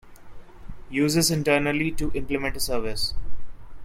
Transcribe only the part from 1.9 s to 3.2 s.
to implement a service.